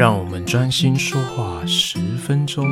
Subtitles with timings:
[0.00, 2.66] 让我们专心说话十分钟。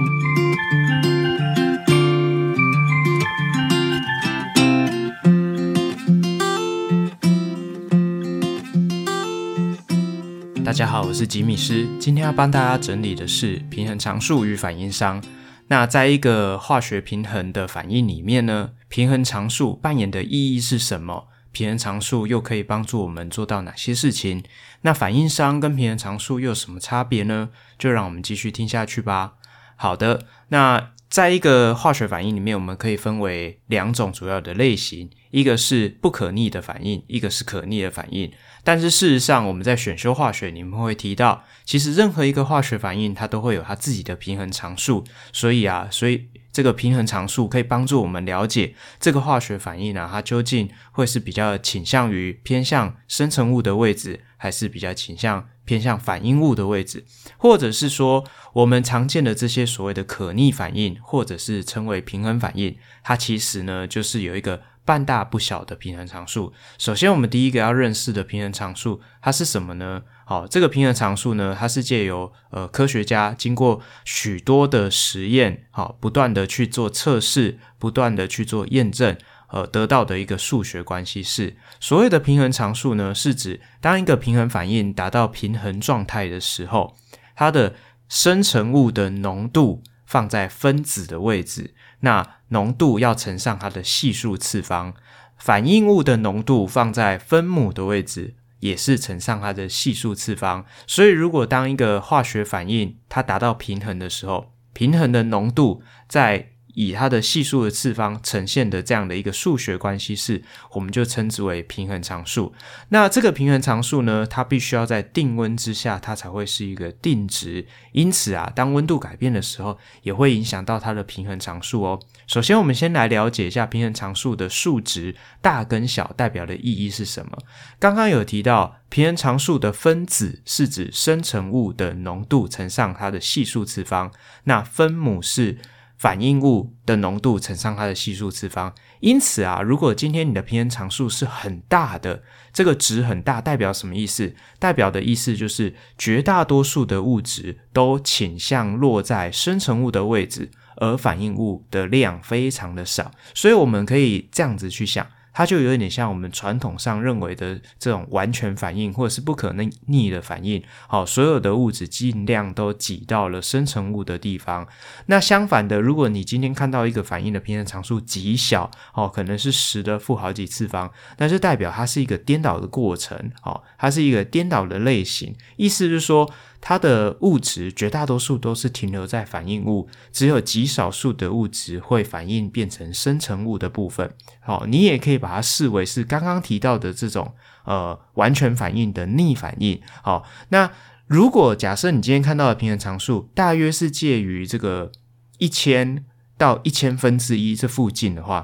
[10.65, 15.23] 大家好，我是吉米斯，今天要帮大家整理的是平衡常数与反应商。
[15.67, 21.27] 那在一个化学平衡的反应里面呢，平衡常数扮演的意义是什么？
[21.53, 24.43] 平衡常数又可以帮助我们做到哪些事情？
[24.83, 27.51] 那反应商跟平衡常数又有什么差别呢？
[27.79, 29.35] 就让我们继续听下去吧。
[29.77, 38.31] 好的，那在一个化学反应里面，我们可以分为两种主要的类型，一个是不可逆的反应，一个是可逆的反应。
[38.63, 45.03] 但是事实上，我们在选修化学里面会提到，其实任何一个化学反应，它都会有它自己的平衡常数。
[45.33, 46.29] 所以啊，所以
[46.59, 57.05] 这个平衡常数可以帮助我们了解这个化学反应呢，它究竟会是比较倾向于偏向生成物的位置，还是比较倾向偏向反应物的位置，
[57.37, 64.63] 或者是说我们常见的这些所谓的可逆反应，或者是称为平衡反应，它其实呢就是有一个。
[64.89, 66.51] 半大不小的平衡常数。
[66.79, 70.03] 首先，我们第一个要认识的平衡常数，它是什么呢？
[70.25, 79.15] 好，这个平衡常数呢，它是借由呃科学家经过许多的实验，好，不断的去做测试，不断的去做验证，
[79.49, 81.59] 呃，得到的一个数学关系式。
[81.79, 86.97] 所谓的平衡常数呢，是指当一个平衡反应达到平衡状态的时候，
[87.37, 87.75] 它的
[88.09, 91.75] 生成物的浓度放在分子的位置。
[92.01, 94.95] 那浓度要乘上它的系数次方，
[95.37, 100.65] 反应物的浓度放在分母的位置，也是乘上它的系数次方。
[100.87, 110.41] 所以，如果当一个化学反应它达到平衡的时候，平衡的浓度在以它的系数的次方呈现的这样的一个数学关系式，
[110.75, 112.55] 我们就称之为平衡常数。
[112.91, 117.67] 那这个平衡常数呢，它必须要在定温之下，它才会是一个定值。
[117.91, 121.99] 因此啊，当温度改变的时候，也会影响到它的平衡常数哦。
[122.29, 127.37] 首先，我们先来了解一下平衡常数的数值大跟小代表的意义是什么。
[127.81, 134.13] 刚刚有提到，平衡常数的分子是指生成物的浓度乘上它的系数次方，
[134.45, 135.59] 那分母是。
[135.99, 142.23] 反应物的浓度乘上它的系数次方，因此啊，如果今天你的平衡常数是很大的，
[142.53, 144.33] 这个值很大，代表什么意思？
[144.61, 155.05] 代表的意思就是绝大多数的物质都倾向落在生成物的位置，而反应物的量非常的少，所以我们可以这样子去想。
[155.39, 160.61] 它就有点像我们传统上认为的这种完全反应，或者是不可能逆的反应。
[160.89, 164.67] 好，所有的物质尽量都挤到了生成物的地方。
[165.07, 173.17] 那相反的，如果你今天看到一个反应的平衡常数极小，哦，可能是十的负好几次方，那就代表它是一个颠倒的过程。
[173.45, 176.29] 哦，它是一个颠倒的类型，意思是说。
[176.61, 184.13] 它的物质绝大多数都是停留在反应物，只有极少数的物质会反应变成生成物的部分。
[184.41, 189.81] 好，你也可以把它视为是刚刚提到的这种呃完全反应的逆反应。
[190.03, 190.71] 好，那
[191.07, 194.93] 如果假设你今天看到的平衡常数大约是介于这个
[195.39, 196.05] 一千
[196.37, 198.43] 到一千分之一这附近的话。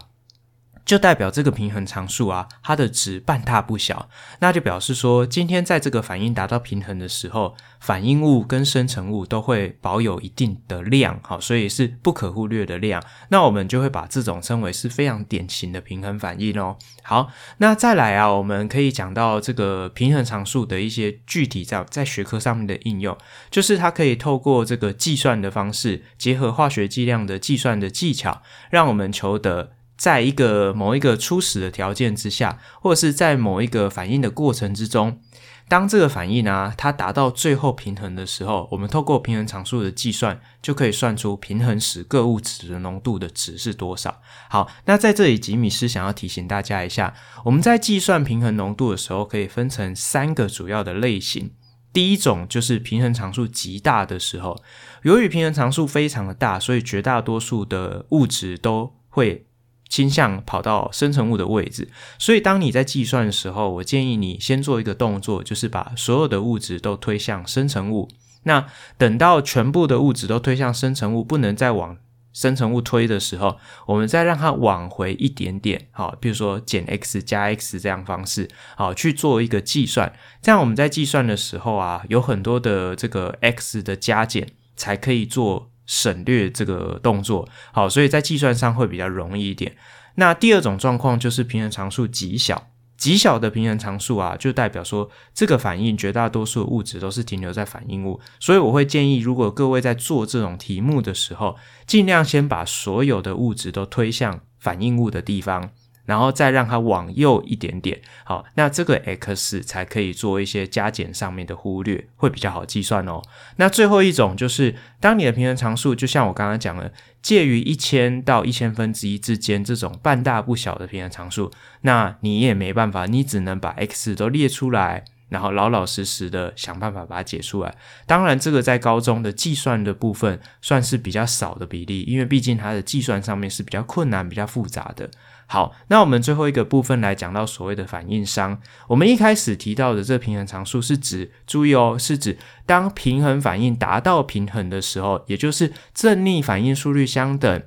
[0.84, 4.08] 就代表这个平衡常数啊，它的值半大不小，
[4.40, 13.02] 那就表示说，今天在这个反应达到平衡的时候，反应物跟生成物都会保有一定的量，好，所以是不可忽略的量。
[13.30, 16.76] 那我们就会把这种称为是非常典型的平衡反应哦。
[17.02, 23.16] 好，那再来啊，我们可以讲到这个平衡常数的一些具体在在学科上面的应用，
[23.50, 29.72] 就是它可以透过这个计算的方式，结合化学计量的计算的技巧，让我们求得。
[30.04, 35.18] 在一个某一个初始的条件之下，或者是在某一个反应的过程之中，
[35.66, 44.20] 当这个反应啊，它达到最后平衡的时候，我们透过平衡常数的计算，就可以算出平衡时各物质的浓度的值是多少。
[44.50, 47.14] 好，那在这里吉米斯想要提醒大家一下，
[47.46, 51.52] 我们在计算平衡浓度的时候，可以分成三个主要的类型。
[51.94, 54.62] 第一种就是平衡常数极大的时候，
[55.04, 59.46] 由于平衡常数非常的大，所以绝大多数的物质都会。
[59.88, 61.88] 倾向跑到生成物的位置，
[62.18, 68.08] 所以当你在计算的时候，我建议你先做一个动作，就是把所有的物质都推向生成物。
[68.42, 68.66] 那
[68.98, 71.96] 等到全部的物质都推向生成物，不能再往
[72.32, 80.12] 生成物推的时候，我们再让它往回一点点，好，比如说减 x 加 x 这样方式，好，去做一个计算。
[80.42, 85.70] 这样我们在计算的时候啊，有很多的这个 x 的加减才可以做。
[85.86, 89.76] 省略这个动作，好，所以在计算上会比较容易一点。
[90.16, 105.70] 那第二种状况就是平衡常数极小，极小的平衡常数啊，就代表说这个反应绝大多数物质都是停留在反应物，所以我会建议，如果各位在做这种题目的时候，尽量先把所有的物质都推向反应物的地方。
[106.04, 113.22] 然后再让它往右一点点，好，那这个 x 才可以做一些加减上面的忽略，会比较好计算哦。
[113.56, 116.92] 那最后一种就是，当你的平衡常数，就像我刚刚讲的，
[117.22, 125.04] 介于一千到一千分之一之间这种半大不小的平衡常数，那你也没办法，你只能把 x 都列出来。
[125.28, 127.74] 然后老老实实的想办法把它解出来。
[128.06, 135.10] 当然，这个在高中的计算的部分算是比较少的比例，因为毕竟它的计算上面是比较困难、比较复杂的。
[135.46, 138.58] 好，那我们最后一个部分来讲到所谓的反应商。
[138.88, 147.62] 我们一开始提到的这平衡常数是指，注意哦，是指当平衡反应达到平衡的时候，也就是正逆反应速率相等。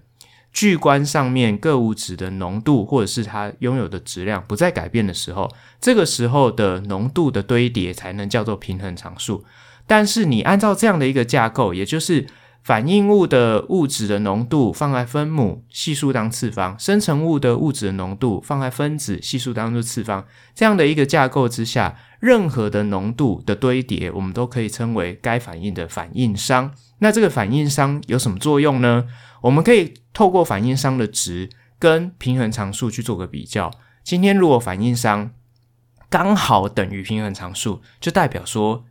[0.58, 5.48] 巨观上面各物质的浓度，或者是它拥有的质量不再改变的时候，
[5.80, 9.46] 这个时候的浓度的堆叠才能叫做平衡常数。
[9.86, 12.26] 但是你按照这样的一个架构，也就是
[12.68, 26.74] 反应物的物质的浓度放在分母系数当次方，生成物的物质的浓度放在分子系数当做次方，这样的一个架构之下，任何的浓度的堆叠，我们都可以称为该反应的反应商。
[27.00, 29.06] 那这个反应商有什么作用呢？
[29.44, 31.50] 我们可以透过反应商的值
[31.80, 33.72] 跟平衡常数去做个比较。
[34.04, 35.32] 今天如果反应商
[36.10, 38.84] 刚好等于平衡常数，就代表说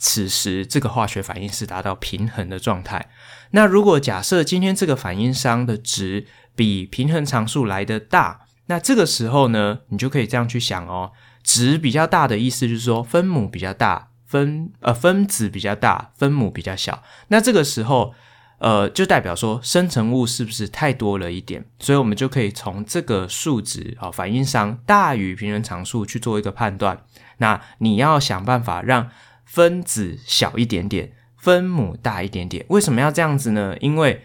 [0.00, 3.08] 此时这个化学反应是达到平衡的状态。
[3.52, 6.26] 那如果假设今天这个反应商的值
[6.56, 11.12] 比平衡常数来的大，那这个时候呢，你就可以这样去想哦，
[11.44, 17.04] 值比较大的意思就是说分母比较大，分呃分子比较大，分母比较小。
[17.28, 18.12] 那这个时候。
[18.60, 21.64] 呃，就代表说生成物是不是太多了一点？
[21.78, 27.02] 所以我们就可以从这个数值啊，反应商大于平衡常数去做一个判断。
[27.38, 29.08] 那你要想办法让
[29.50, 32.64] 分子小一点点，分母大一点点。
[32.68, 33.76] 为什么要这样子呢？
[33.80, 34.22] 因为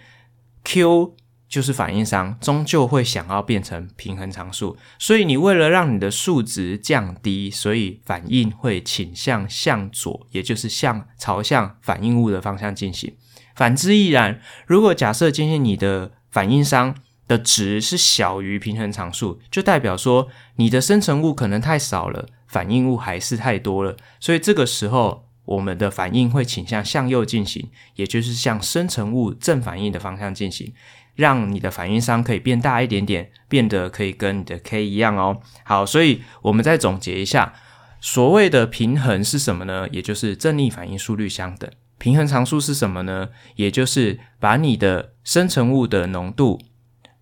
[0.63, 1.15] Q
[1.49, 4.77] 就是反应商，终究会想要变成平衡常数。
[4.99, 13.15] 所以你为了让你的数值降低，所以反应会倾向向左，也就是向朝向反应物的方向进行。
[13.55, 14.39] 反之亦然。
[14.67, 16.95] 如果假设今天你的反应商
[17.27, 20.27] 的值是小于平衡常数，就代表说
[20.57, 23.95] 你的生成物可能太少了，反应物还是太多了。
[24.19, 30.73] 所以这个时候，我们的反应会倾向向右进行，也就是向生成物正反应的方向进行，
[31.15, 35.41] 让你的反应商可以变大一点点，变得可以跟你的 K 一样哦。
[35.63, 37.53] 好，所以我们再总结一下，
[38.01, 39.87] 所谓的平衡是什么呢？
[39.91, 41.69] 也就是正逆反应速率相等。
[41.97, 43.29] 平衡常数是什么呢？
[43.55, 46.59] 也就是把你的生成物的浓度，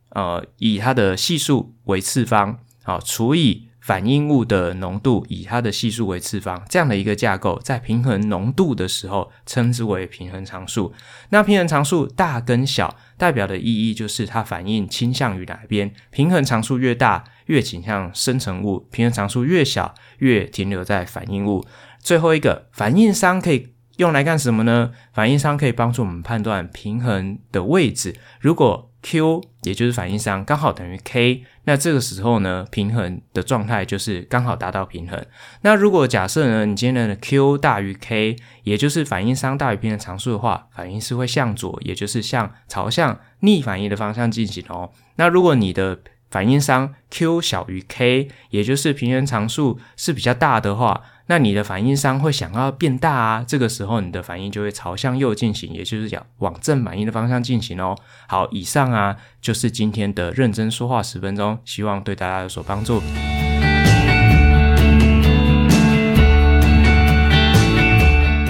[0.09, 10.93] 呃，以它的系数为次方，好，除以反应物的浓度，以它的系数为次方，这样的一个架构，在平衡浓度的时候，称之为平衡常数。
[11.31, 15.93] 那平衡常数大跟小，代表的意义就是它反应倾向于哪边。
[16.11, 21.65] 平衡常数越大，越倾向生成物；平衡常数越小，越停留在反应物。
[21.99, 23.73] 最后一个反应商可以。
[23.97, 24.89] 用来干什么呢？
[25.13, 28.15] 反应商可以帮助我们判断平衡的位置。
[28.39, 35.25] 如果 Q 也就是反应商刚好等于 K，那这个时候呢，平衡的状态就是刚好达到平衡。
[35.61, 44.91] 那如果假设呢，你今天的 Q 大于 K，也就是反应商大于平衡常数的话，反应是会向左，也就是向朝向逆反应的方向进行哦。
[45.15, 45.99] 那如果你的
[46.29, 57.95] 反应商 Q 小于 K，也就是平衡常数是比较大的话，那你的反应商会想要变大啊，这个时候你的反应就会朝向右进行，也就是讲往正反应的方向进行哦。
[58.27, 63.01] 好，以上啊就是今天的认真说话十分钟，希望对大家有所帮助。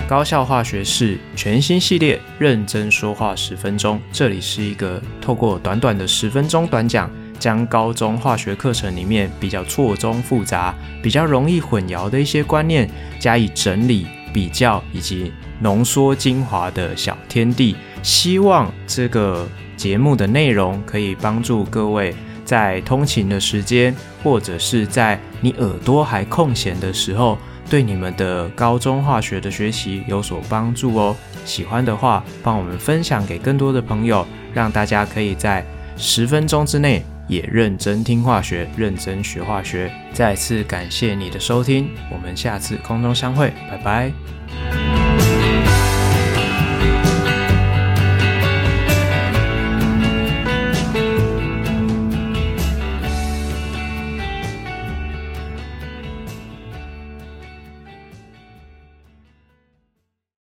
[0.08, 7.08] 高效化学式全新系列认真说话十分钟，这里是一个透过短短的十分钟短讲。
[7.44, 19.46] 将高中化学课程里面比较错综复杂、比较容易混淆的一些观念加以整理、比较以及浓缩精华的小天地，希望这个
[19.76, 27.38] 节目的内容可以帮助各位在通勤的时间，或者是在你耳朵还空闲的时候，
[27.70, 31.14] 对你们的高中化学的学习有所帮助哦。
[31.44, 35.66] 喜欢的话，帮我们分享给更多的朋友，让大家可以在
[35.98, 37.04] 十分钟之内。
[37.28, 39.92] 也认真听化学，认真学化学。
[40.12, 44.12] 再次感谢你的收听，我们下次空中相会，拜拜。